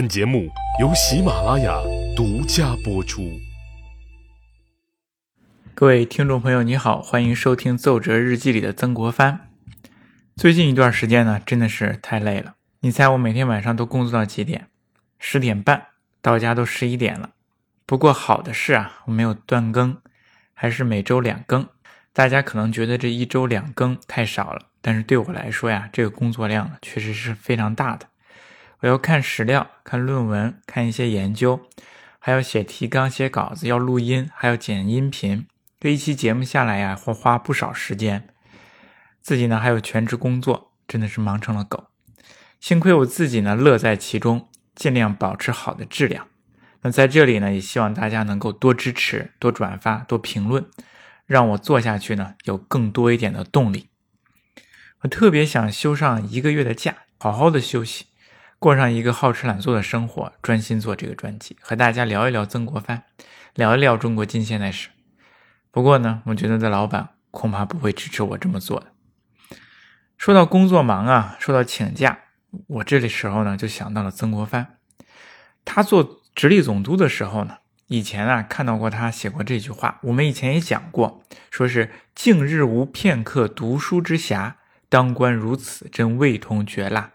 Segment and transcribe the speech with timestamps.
[0.00, 0.48] 本节目
[0.80, 1.78] 由喜马拉雅
[2.16, 3.38] 独家播出。
[5.74, 9.50] 各位听众朋友，你好，欢迎收听《奏折日记》里的曾国藩。
[10.36, 12.54] 最近一段时间呢，真的是太累了。
[12.80, 14.68] 你猜我每天晚上都工作到几点？
[15.18, 15.88] 十点半
[16.22, 17.32] 到家都十一点了。
[17.84, 19.98] 不过好的是啊，我没有断更，
[20.54, 21.68] 还是每周两更。
[22.14, 28.06] 大家可能觉得这一周两更太少了，但是对我来说呀，这个工作量确实是非常大的。
[28.80, 31.60] 我要看史料、看论文、看一些研究，
[32.18, 35.46] 还要写提纲、写稿子，要录音，还要剪音频。
[35.78, 38.26] 这一期节目下来呀，会花不少时间。
[39.20, 41.88] 自己呢还有全职工作，真的是忙成了狗。
[42.58, 46.28] 幸亏我自己呢乐在其中，尽量保持好的质量。
[46.80, 50.66] 那在这里呢，也希望大家能够多支持、多转发、多评论，
[51.26, 53.88] 让我做下去呢有更多一点的动力。
[55.00, 58.06] 我特别想休上一个月的假，好好的休息。
[58.60, 63.04] 过上一个好吃懒做的生活，专心做这个专辑，和大家聊一聊曾国藩，
[63.54, 64.90] 聊一聊中国近现代史。
[65.70, 68.88] 不过呢，我觉得的老板恐怕不会支持我这么做的。
[70.18, 72.18] 说到工作忙啊，说到请假，
[72.66, 74.76] 我这里时候呢就想到了曾国藩。
[75.64, 77.56] 他做直隶总督的时候呢，
[77.86, 84.56] 以前啊看到过他写过这句话，我们以前也讲过，说是近日无片刻读书之暇，
[84.90, 87.12] 当官如此，真味同嚼蜡。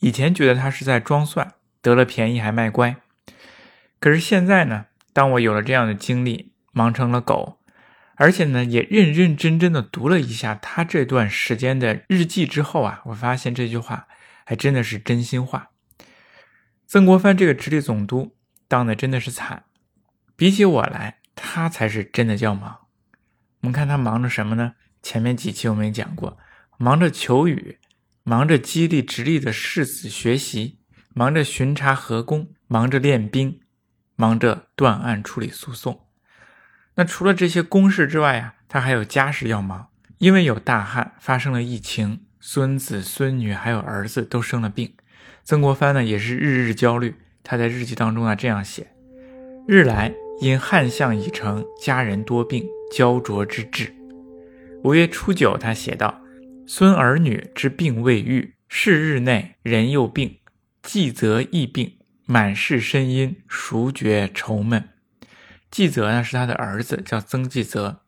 [0.00, 2.96] 以前觉得他是在装蒜，得了便宜还卖乖。
[3.98, 7.58] 可是现在呢，当我有了这样的经历，忙成了狗，
[8.14, 14.06] 而且呢，也认认真真的读了一下他这段时间的日记之后啊，我发现这句话
[14.44, 15.70] 还真的是真心话。
[16.86, 18.36] 曾国藩这个直隶总督
[18.68, 19.64] 当的真的是惨，
[20.36, 22.78] 比起我来，他才是真的叫忙。
[23.60, 24.74] 我们看他忙着什么呢？
[25.02, 26.38] 前面几期我们也讲过，
[26.76, 27.77] 忙着求雨。
[28.28, 30.80] 忙着激励直隶的士子学习，
[31.14, 33.60] 忙着巡查河工，忙着练兵，
[34.16, 36.04] 忙着断案处理诉讼。
[36.96, 39.88] 那除了这些公事之外啊，他还有家事要忙。
[40.18, 44.92] 因为有大旱，发生了疫情，孙子孙女还有儿子都生了病。
[45.42, 47.14] 曾国藩呢也是日日焦虑。
[47.42, 48.88] 他在日记当中啊这样写：
[49.66, 50.12] 日来
[50.42, 53.90] 因旱象已成，家人多病，焦灼之至。
[54.84, 56.20] 五月初九，他写道。
[56.70, 60.38] 孙儿女之病未愈，是日内人又病，
[60.82, 61.96] 季则亦病，
[62.26, 64.90] 满室呻吟，孰觉愁闷？
[65.70, 68.02] 季泽呢是他的儿子，叫曾纪泽。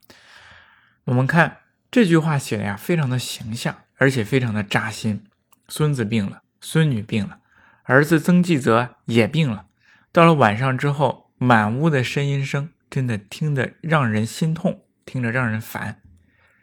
[1.05, 1.61] 我们看
[1.91, 5.25] 这句话写的呀，非常的形象，而且非常的扎心。
[5.67, 7.39] 孙子病了，孙女病了，
[7.85, 9.69] 儿子曾纪泽也病了。
[10.13, 16.03] 到了晚上之后，满屋的呻吟声，真的听得让人心痛，听着让人烦。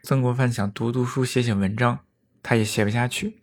[0.07, 1.99] 曾国藩想读读书、写写文章，
[2.41, 3.41] 他也写不下去。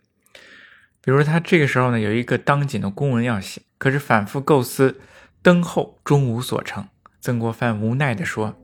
[0.99, 4.99] 比如他这个时候呢，有一个当紧的公文要写，可是反复构思，
[5.43, 6.87] 登后终无所成。
[7.21, 8.57] 曾国藩无奈地说：“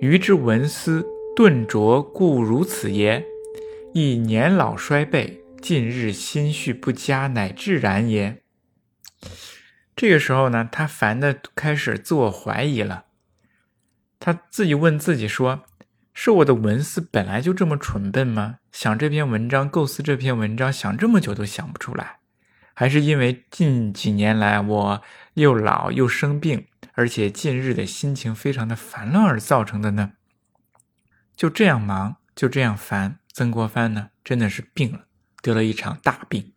[0.00, 3.26] 余之文思顿拙，故如此也。
[3.92, 8.40] 亦年老衰备，近日心绪不佳，乃至然也。”
[9.96, 13.06] 这个时候呢，他烦的开始自我怀疑了。
[14.20, 15.64] 他自己问自己说。
[16.14, 18.60] 是我的文思本来就这么蠢笨吗？
[18.70, 22.20] 想这篇文章，构思这篇文章，想这么久都想不出来，
[22.72, 25.02] 还是因为近几年来我
[25.34, 30.12] 又老又生病，而且近日的心情非常的烦乱而造成的呢？
[31.36, 35.06] 就这样忙，就这样烦，曾国藩呢，真的是病了，
[35.42, 36.52] 得了一场大病。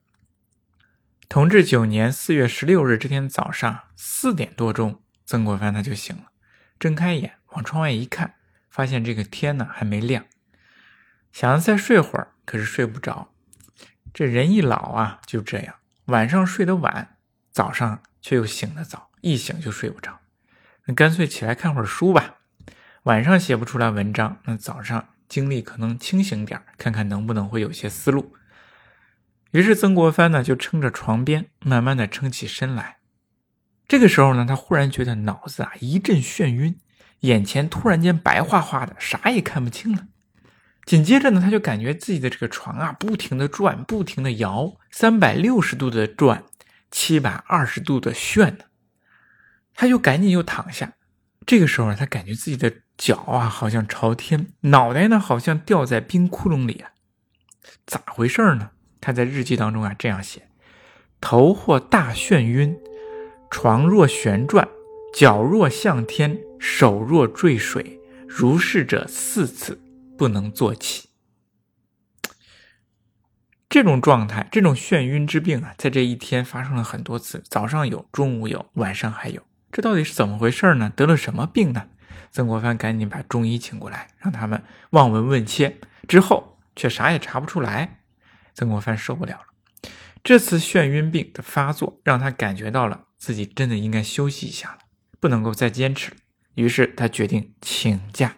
[1.28, 6.25] 同治九年四月十六日这天早上四点多钟，曾国藩他就醒了，
[6.79, 8.35] 睁开眼往窗外一看。
[8.77, 10.25] 发现这个天呢还没亮，
[11.31, 13.33] 想要再睡会儿，可是睡不着。
[14.13, 15.73] 这人一老啊，就这样，
[16.05, 17.17] 晚上睡得晚，
[17.49, 20.19] 早上却又醒得早，一醒就睡不着。
[20.85, 22.35] 那干脆起来看会儿书吧。
[23.05, 28.35] 晚上写不出来文章，那早上精力可能清醒点看看能不能会有些思路。
[29.53, 32.97] 于是曾国藩呢就撑着床边，慢慢的撑起身来。
[33.88, 36.79] 这个时候呢，他忽然觉得脑子啊一阵眩晕。
[37.21, 40.07] 眼前突然间白花花的，啥也看不清了。
[40.85, 46.43] 紧接着呢，他就感觉自己的这个床啊，不停的转，不停的摇，三百六十度的转，
[46.91, 48.65] 七百二十度的旋呢。
[49.73, 50.93] 他就赶紧又躺下。
[51.45, 56.91] 这个时候呢，他感觉自己的脚啊，好像朝天，脑袋呢，好像掉在冰窟窿里啊。
[57.85, 58.71] 咋回事呢？
[59.01, 60.47] 他在日记当中啊这样写：
[61.19, 62.77] 头或大眩晕，
[63.49, 64.67] 床若旋转。
[65.13, 69.81] 脚若向天，手若坠水，如是者四次，
[70.18, 71.09] 不能坐起。
[73.69, 80.92] 这种状态，这种眩晕之病啊，在这一天发生了很多次，早上有，中午有，晚上还有，这到底是怎么回事呢？
[80.95, 81.89] 得了什么病呢？
[82.31, 85.77] 曾国藩赶紧把中医请过来，让他们望闻问切，
[86.07, 88.00] 之后却啥也查不出来。
[88.53, 89.89] 曾国藩受不了了，
[90.24, 94.80] 这次眩晕病的发作让他感觉到了自己真的应该休息一下了，
[95.19, 96.18] 不能够再坚持了。
[96.57, 98.38] 于是他决定请假。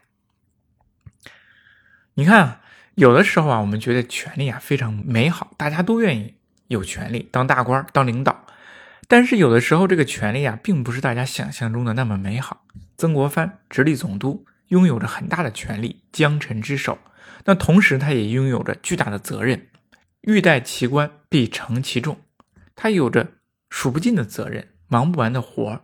[2.15, 2.59] 你看，
[2.95, 6.35] 有的时候啊，我们觉得权力啊非常美好，大家都愿意
[6.67, 8.45] 有权利当大官、当领导。
[9.07, 12.65] 但是有的时候，这个权力啊，并不是大家想象中的那么美好。
[12.97, 16.99] 曾国藩直隶总督，拥有着很大的权力，江臣之首。
[17.45, 19.69] 那同时，他也拥有着巨大的责任，
[20.21, 22.19] 欲戴其冠，必承其重。
[22.75, 23.31] 他有着
[23.69, 25.81] 数不尽的责任，忙不完的活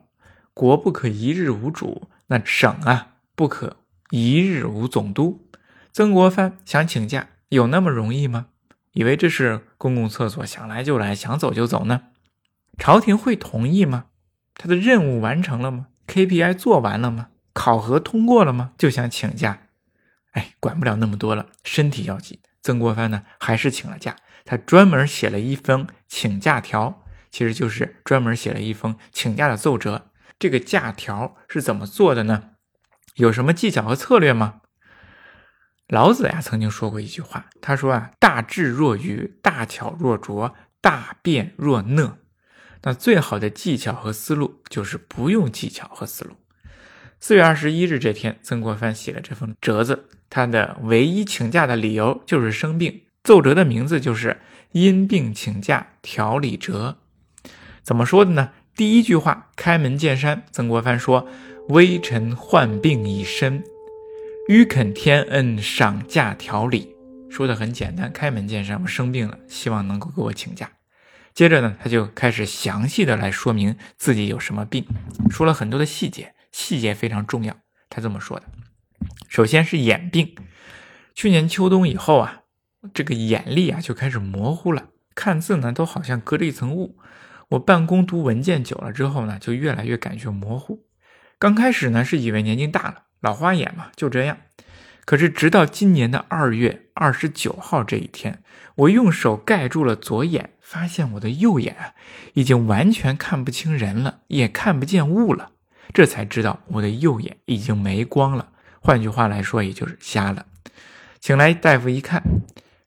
[0.54, 3.78] 国不可一日无主，那省啊，不可
[4.10, 5.48] 一日无总督。
[5.92, 8.48] 曾国藩想请假，有那么容易吗？
[8.94, 12.04] 以为这是公共厕所，想来就来，想走就走呢？
[12.78, 14.06] 朝廷会同意吗？
[14.56, 17.28] 他的任务完成了吗？KPI 做完了吗？
[17.54, 18.72] 考核通过了吗？
[18.78, 19.64] 就想请假？
[20.32, 22.40] 哎，管不了那么多了，身体要紧。
[22.62, 24.16] 曾国藩呢，还是请了假。
[24.44, 30.10] 他专门写了一封请假条，其实就是专门写了一封请假的奏折。
[30.38, 32.52] 这个假条是怎么做的呢？
[33.16, 34.62] 有什么技巧和策略吗？
[35.88, 42.18] 老子呀曾经说过一句话，他说啊：“大智若愚，大巧若拙，大辩若讷。”
[42.84, 46.36] 那最好的技巧和思路就是不用技巧和思路。
[47.20, 53.04] 四月二十一日这天，曾国藩写了这封折子，他的唯一请假的理由就是生病。
[53.24, 54.42] 奏折的名字就是
[54.74, 56.98] “因病请假调理折”。
[57.82, 58.52] 怎么说的呢？
[58.76, 61.26] 第一句话开门见山，曾国藩说
[61.70, 63.64] ：“微臣患病已深。”
[64.50, 66.94] 欲肯天恩赏假调理，
[67.30, 68.12] 说的很简单。
[68.12, 70.70] 开门见山，我生病了，希望能够给我请假。
[71.34, 74.86] 接着呢，他就开始详细的来说明自己有什么病，
[75.30, 77.56] 说了很多的细节，细节非常重要。
[77.90, 78.46] 他这么说的：
[79.30, 80.36] 首先是眼病，
[81.14, 82.42] 去年秋冬以后啊，
[82.94, 86.98] 这个眼力啊就开始模糊了，看字呢都好像隔着一层雾。
[87.50, 90.86] 我办公读文件久了之后呢，就越来越感觉模糊。
[91.38, 93.04] 刚开始呢是以为年纪大了。
[93.22, 94.38] 老花眼嘛，就这样。
[95.04, 98.42] 可是直到今年的二月二十九号这一天，
[98.76, 101.94] 我用手盖住了左眼，发现我的右眼啊，
[102.34, 105.52] 已经完全看不清人了，也看不见物了。
[105.94, 108.50] 这才知道我的右眼已经没光了。
[108.80, 110.46] 换句话来说，也就是瞎了。
[111.20, 112.22] 请来大夫一看，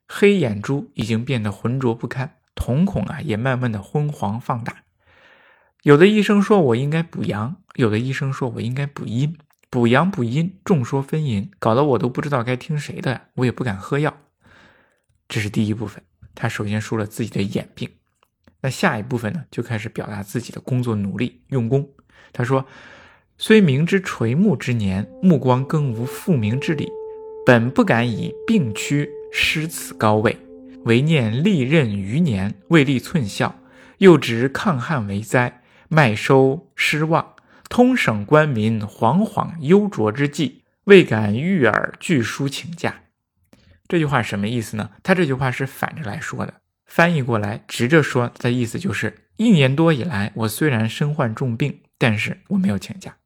[0.07, 4.83] 黑眼珠已经变得浑浊不堪，瞳孔啊也慢慢的昏黄放大。
[5.83, 9.37] 有的医生说我应该补阳，有的医生说我应该补阴。
[9.69, 14.17] 补阳补阴，众说纷纭，搞得我都不知道该听谁的，我也不敢喝药。
[15.29, 16.03] 这是第一部分，
[16.35, 17.89] 他首先说了自己的眼病。
[18.61, 21.87] 那下一部分呢，就开始表达自己的工作努力用功。
[22.33, 22.65] 他说
[23.37, 26.91] ：“虽明知垂暮之年，目光更无复明之理，
[27.45, 30.35] 本不敢以病躯失此高位，
[30.85, 33.55] 唯念历任余年未立寸孝，
[33.99, 37.35] 又值抗旱为灾，麦收失望。”
[37.69, 43.01] 通省官民惶惶忧灼之际，未敢遇尔具书请假。
[43.87, 44.89] 这句话什么意思呢？
[45.03, 46.55] 他这句话是反着来说的，
[46.87, 53.17] 翻译过来直着说，他的意思就是一年多以来，我虽然身患重病，但是我没有请假。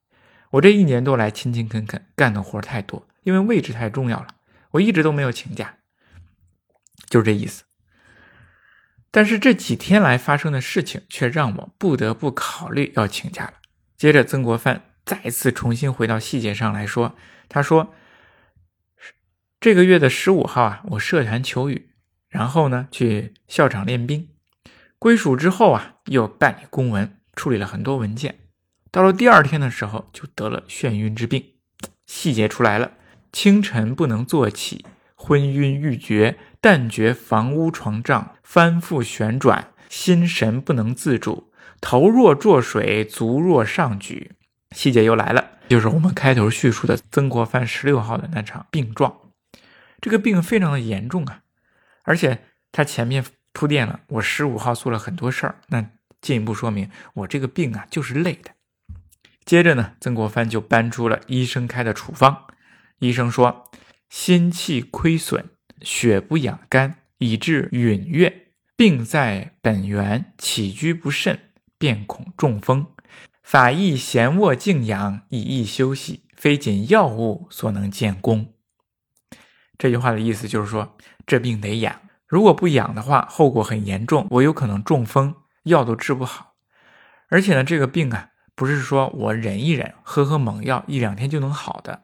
[0.51, 4.27] 我这一年多来勤勤恳恳干的活太多，因为位置太重要了，
[4.71, 5.75] 我一直都没有请假，
[7.13, 7.65] 就这意思。
[9.11, 13.53] 但是这几天来发生的事情，却让我不得不考虑要请假了。
[13.95, 17.15] 接着，曾国藩再次重新回到细节上来说，
[17.47, 17.93] 他说
[19.61, 21.91] ：“这个月的十五号啊，我设坛求雨，
[22.27, 24.29] 然后呢去校场练兵，
[24.97, 28.39] 归蜀之后啊，又办理公文，处理了很多文件。
[28.89, 31.53] 到了第二天的时候，就得了眩晕之病。
[32.07, 32.93] 细节出来了：
[33.31, 34.83] 清晨不能坐起，
[35.25, 41.49] 昏晕欲绝，但觉房屋床帐翻覆旋转，心神不能自主。”
[41.79, 44.33] 头若注水，足若上举。
[44.71, 49.15] 细节又来了，就是我们开头叙述的曾国藩十六号的那场病状。
[50.01, 51.43] 这个病非常的严重啊，
[52.03, 55.85] 而且他前面铺垫了，我十五号做了很多事儿，那
[56.19, 58.51] 进一步说明我这个病啊就是累的。
[59.45, 62.45] 接着呢，曾国藩就搬出了医生开的处方。
[62.99, 63.69] 医生说，
[64.15, 65.49] 心气亏损，
[65.81, 71.39] 血不养肝，以致允越，病在本源，起居不慎。
[71.79, 72.85] 便恐中风，
[73.41, 78.53] 法益闲卧静养，以益休息，非仅药物所能建功。
[79.79, 86.53] 这句话的意思就是说，这病得养，如果不养的话，后果很严重，我有可能中风，药都治不好。
[87.29, 92.03] 而且呢，这个病啊，不是说我忍一忍，喝喝猛药，一两天就能好的。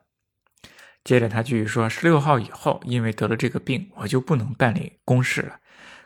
[1.09, 5.55] 接着他继续说，十六号以后，因为得了这个病，我就不能办理公事了。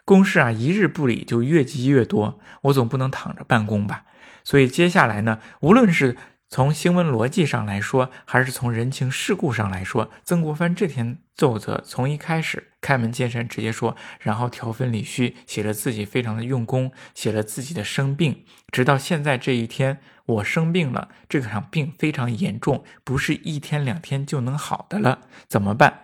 [0.05, 4.05] 公事啊，一日不理就越积越多，我总不能躺着办公吧。
[4.45, 6.15] 所以接下来呢，无论是
[6.47, 26.01] 从新闻逻辑上来说，还是从人情世故上来说，曾国藩这天奏折从一开始开门见山直接说，然后条分理虚，写了自己非常的用功，写了自己的生病，直到现在这一天，我生病了，这场病非常严重，不是一天两天就能好的了，怎么办？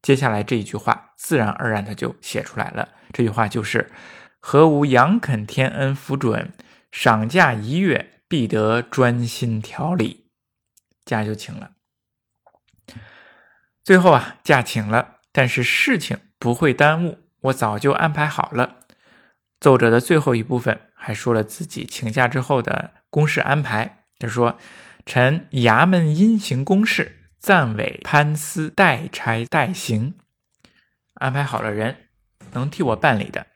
[0.00, 3.90] 接下来这一句话自然而然的就写出来了，这句话就是
[4.40, 6.52] “何无杨肯天恩福准，
[6.90, 10.30] 赏假一月。”必得专心调理，
[11.04, 11.72] 假就请了。
[13.84, 18.76] 最后啊，假请了，但是事情不会耽误，我早就安排好了。
[19.58, 24.04] 奏折的最后一部分还说了自己请假之后的公事安排。
[24.18, 24.56] 他说
[25.04, 30.14] ：“臣衙门因行公事，暂委潘司代差代行，
[31.14, 32.08] 安排好了人
[32.52, 33.48] 能替我办理的，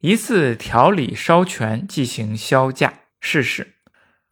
[0.00, 3.76] 一次调理稍全，即行销假事事。”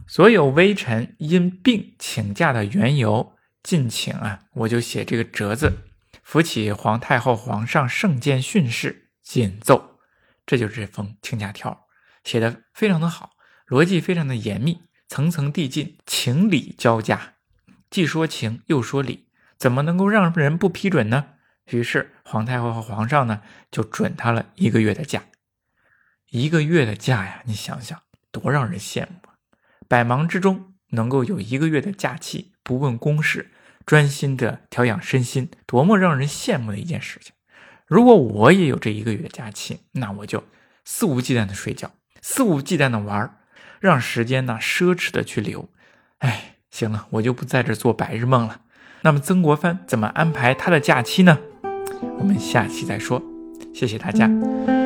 [0.07, 5.73] 所有微臣因病请假的缘由，尽请啊，我就写这个折子，
[6.23, 9.99] 扶起皇太后、皇上圣鉴训示，谨奏。
[10.47, 11.87] 这就是这封请假条，
[12.25, 13.33] 写的非常的好，
[13.67, 17.35] 逻辑非常的严密，层层递进，情理交加，
[17.89, 21.35] 既说情又说理，怎么能够让人不批准呢？
[21.67, 25.23] 于是皇太后和皇上呢，就准他了一个月的假。
[26.31, 28.03] 一个月的假呀，你想想，
[28.33, 29.35] 多让人羡慕啊。
[29.87, 33.51] 百忙之中能够有一个月的假期，不问公事，
[33.85, 37.33] 专心的调养身心，多么让人羡慕的一件事情！
[37.87, 40.45] 如果我也有这一个月假期，那我就
[40.85, 41.91] 肆无忌惮的睡觉，
[42.23, 43.39] 肆无忌惮的玩，
[43.81, 45.69] 让时间呢奢侈的去流。
[46.19, 48.63] 哎，行了，我就不在这做白日梦了。
[49.03, 51.39] 那么曾国藩怎么安排他的假期呢？
[52.19, 53.23] 我们下期再说。
[53.75, 54.80] 谢谢大家。